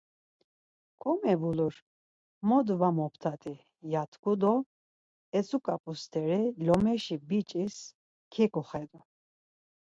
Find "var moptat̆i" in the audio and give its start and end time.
2.79-3.55